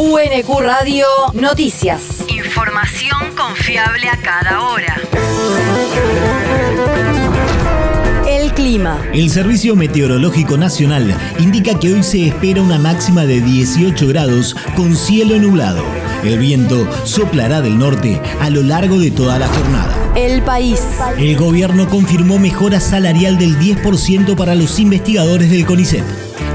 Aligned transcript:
UNQ 0.00 0.60
Radio 0.60 1.06
Noticias. 1.32 2.24
Información 2.28 3.34
confiable 3.36 4.08
a 4.08 4.16
cada 4.16 4.62
hora. 4.62 4.94
El 8.28 8.52
clima. 8.52 9.02
El 9.12 9.28
Servicio 9.28 9.74
Meteorológico 9.74 10.56
Nacional 10.56 11.12
indica 11.40 11.76
que 11.80 11.94
hoy 11.94 12.04
se 12.04 12.28
espera 12.28 12.62
una 12.62 12.78
máxima 12.78 13.26
de 13.26 13.40
18 13.40 14.06
grados 14.06 14.54
con 14.76 14.94
cielo 14.94 15.36
nublado. 15.38 15.82
El 16.24 16.38
viento 16.38 16.86
soplará 17.04 17.60
del 17.60 17.78
norte 17.78 18.20
a 18.40 18.50
lo 18.50 18.62
largo 18.62 18.98
de 18.98 19.10
toda 19.10 19.38
la 19.38 19.46
jornada. 19.46 19.94
El 20.16 20.42
país. 20.42 20.80
El 21.16 21.36
gobierno 21.36 21.88
confirmó 21.88 22.38
mejora 22.38 22.80
salarial 22.80 23.38
del 23.38 23.58
10% 23.58 24.34
para 24.34 24.54
los 24.54 24.78
investigadores 24.80 25.50
del 25.50 25.64
CONICET. 25.64 26.04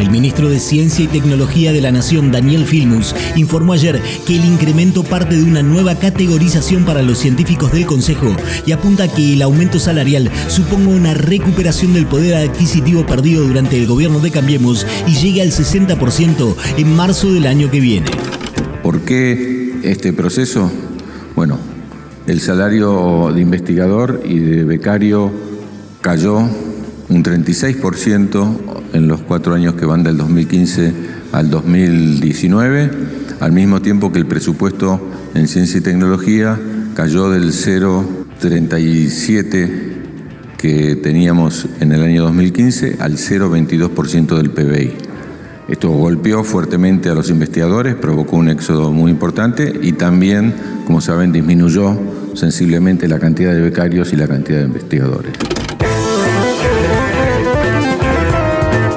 El 0.00 0.10
ministro 0.10 0.48
de 0.48 0.58
Ciencia 0.58 1.04
y 1.04 1.08
Tecnología 1.08 1.72
de 1.72 1.80
la 1.80 1.92
Nación, 1.92 2.32
Daniel 2.32 2.66
Filmus, 2.66 3.14
informó 3.36 3.74
ayer 3.74 4.00
que 4.26 4.36
el 4.36 4.44
incremento 4.44 5.04
parte 5.04 5.36
de 5.36 5.44
una 5.44 5.62
nueva 5.62 5.94
categorización 5.94 6.84
para 6.84 7.02
los 7.02 7.18
científicos 7.18 7.70
del 7.72 7.86
Consejo 7.86 8.34
y 8.66 8.72
apunta 8.72 9.06
que 9.06 9.34
el 9.34 9.42
aumento 9.42 9.78
salarial 9.78 10.30
suponga 10.48 10.90
una 10.90 11.14
recuperación 11.14 11.94
del 11.94 12.06
poder 12.06 12.34
adquisitivo 12.34 13.06
perdido 13.06 13.46
durante 13.46 13.78
el 13.78 13.86
gobierno 13.86 14.18
de 14.18 14.30
Cambiemos 14.30 14.86
y 15.06 15.14
llegue 15.14 15.42
al 15.42 15.52
60% 15.52 16.56
en 16.78 16.96
marzo 16.96 17.32
del 17.32 17.46
año 17.46 17.70
que 17.70 17.80
viene. 17.80 18.10
¿Por 18.82 19.02
qué 19.02 19.61
este 19.82 20.12
proceso? 20.12 20.70
Bueno, 21.34 21.58
el 22.26 22.40
salario 22.40 23.32
de 23.34 23.40
investigador 23.40 24.20
y 24.24 24.38
de 24.38 24.62
becario 24.64 25.32
cayó 26.00 26.38
un 26.38 27.24
36% 27.24 28.56
en 28.92 29.08
los 29.08 29.22
cuatro 29.22 29.54
años 29.54 29.74
que 29.74 29.86
van 29.86 30.02
del 30.02 30.16
2015 30.16 30.92
al 31.32 31.50
2019, 31.50 32.90
al 33.40 33.52
mismo 33.52 33.82
tiempo 33.82 34.10
que 34.12 34.18
el 34.18 34.26
presupuesto 34.26 35.00
en 35.34 35.48
ciencia 35.48 35.78
y 35.78 35.82
tecnología 35.82 36.58
cayó 36.94 37.30
del 37.30 37.52
0,37 37.52 39.92
que 40.58 40.96
teníamos 40.96 41.66
en 41.80 41.92
el 41.92 42.02
año 42.02 42.22
2015 42.22 42.96
al 43.00 43.16
0,22% 43.16 44.36
del 44.36 44.50
PBI. 44.50 45.11
Esto 45.72 45.88
golpeó 45.88 46.44
fuertemente 46.44 47.08
a 47.08 47.14
los 47.14 47.30
investigadores, 47.30 47.94
provocó 47.94 48.36
un 48.36 48.50
éxodo 48.50 48.92
muy 48.92 49.10
importante 49.10 49.72
y 49.80 49.92
también, 49.92 50.52
como 50.84 51.00
saben, 51.00 51.32
disminuyó 51.32 51.98
sensiblemente 52.34 53.08
la 53.08 53.18
cantidad 53.18 53.54
de 53.54 53.62
becarios 53.62 54.12
y 54.12 54.16
la 54.16 54.28
cantidad 54.28 54.58
de 54.58 54.66
investigadores. 54.66 55.32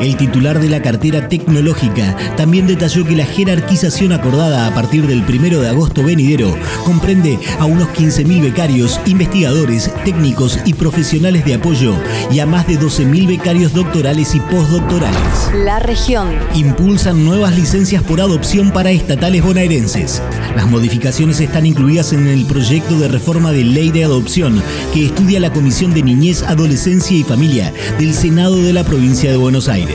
El 0.05 0.17
titular 0.17 0.59
de 0.59 0.69
la 0.69 0.83
cartera 0.83 1.27
tecnológica 1.29 2.15
también 2.37 2.67
detalló 2.67 3.03
que 3.05 3.15
la 3.15 3.25
jerarquización 3.25 4.11
acordada 4.11 4.67
a 4.67 4.73
partir 4.75 5.07
del 5.07 5.23
1 5.27 5.61
de 5.61 5.67
agosto 5.67 6.03
venidero 6.03 6.55
comprende 6.83 7.39
a 7.59 7.65
unos 7.65 7.87
15.000 7.87 8.43
becarios, 8.43 9.01
investigadores, 9.07 9.91
técnicos 10.03 10.59
y 10.63 10.75
profesionales 10.75 11.43
de 11.43 11.55
apoyo 11.55 11.95
y 12.29 12.37
a 12.37 12.45
más 12.45 12.67
de 12.67 12.79
12.000 12.79 13.27
becarios 13.27 13.73
doctorales 13.73 14.35
y 14.35 14.39
postdoctorales. 14.41 15.51
La 15.55 15.79
región. 15.79 16.35
Impulsan 16.53 17.25
nuevas 17.25 17.55
licencias 17.55 18.03
por 18.03 18.21
adopción 18.21 18.69
para 18.69 18.91
estatales 18.91 19.43
bonaerenses. 19.43 20.21
Las 20.55 20.69
modificaciones 20.69 21.39
están 21.39 21.65
incluidas 21.65 22.13
en 22.13 22.27
el 22.27 22.45
proyecto 22.45 22.99
de 22.99 23.07
reforma 23.07 23.51
de 23.51 23.63
ley 23.63 23.89
de 23.89 24.03
adopción 24.03 24.61
que 24.93 25.07
estudia 25.07 25.39
la 25.39 25.51
Comisión 25.51 25.95
de 25.95 26.03
Niñez, 26.03 26.43
Adolescencia 26.43 27.17
y 27.17 27.23
Familia 27.23 27.73
del 27.97 28.13
Senado 28.13 28.61
de 28.61 28.71
la 28.71 28.83
provincia 28.83 29.31
de 29.31 29.37
Buenos 29.37 29.67
Aires. 29.67 29.94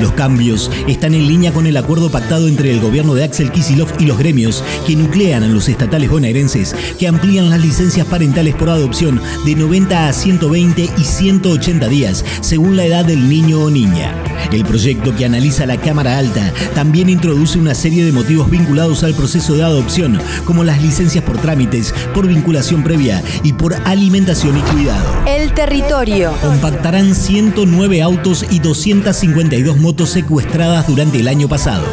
Los 0.00 0.12
cambios 0.12 0.70
están 0.86 1.14
en 1.14 1.26
línea 1.26 1.52
con 1.52 1.66
el 1.66 1.76
acuerdo 1.76 2.10
pactado 2.10 2.48
entre 2.48 2.70
el 2.70 2.80
gobierno 2.80 3.14
de 3.14 3.24
Axel 3.24 3.50
Kisilov 3.50 3.88
y 3.98 4.06
los 4.06 4.18
gremios 4.18 4.62
que 4.86 4.96
nuclean 4.96 5.42
a 5.42 5.48
los 5.48 5.68
estatales 5.68 6.10
bonaerenses 6.10 6.74
que 6.98 7.08
amplían 7.08 7.50
las 7.50 7.60
licencias 7.60 8.06
parentales 8.06 8.54
por 8.54 8.70
adopción 8.70 9.20
de 9.44 9.54
90 9.54 10.08
a 10.08 10.12
120 10.12 10.90
y 10.96 11.04
180 11.04 11.88
días 11.88 12.24
según 12.40 12.76
la 12.76 12.84
edad 12.84 13.04
del 13.04 13.28
niño 13.28 13.60
o 13.60 13.70
niña. 13.70 14.14
El 14.52 14.64
proyecto 14.64 15.14
que 15.14 15.24
analiza 15.24 15.66
la 15.66 15.76
Cámara 15.76 16.18
Alta 16.18 16.52
también 16.74 17.08
introduce 17.08 17.58
una 17.58 17.74
serie 17.74 18.04
de 18.04 18.12
motivos 18.12 18.50
vinculados 18.50 19.04
al 19.04 19.14
proceso 19.14 19.54
de 19.54 19.62
adopción, 19.62 20.18
como 20.44 20.64
las 20.64 20.82
licencias 20.82 21.22
por 21.24 21.38
trámites, 21.38 21.94
por 22.14 22.26
vinculación 22.26 22.82
previa 22.82 23.22
y 23.44 23.52
por 23.52 23.74
alimentación 23.84 24.58
y 24.58 24.60
cuidado. 24.62 25.06
El 25.26 25.52
territorio. 25.52 26.32
Compactarán 26.40 27.14
109 27.14 28.02
autos 28.02 28.44
y 28.50 28.58
252 29.40 29.78
motos 29.78 30.10
secuestradas 30.10 30.86
durante 30.86 31.18
el 31.18 31.28
año 31.28 31.48
pasado. 31.48 31.86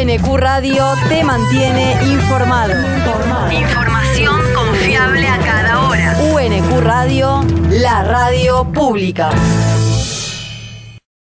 UNQ 0.00 0.36
Radio 0.36 0.84
te 1.08 1.24
mantiene 1.24 1.96
informado. 2.04 2.72
Información 3.50 4.40
confiable 4.54 5.26
a 5.26 5.38
cada 5.38 5.88
hora. 5.88 6.16
UNQ 6.20 6.80
Radio, 6.80 7.44
la 7.68 8.04
radio 8.04 8.64
pública. 8.72 9.30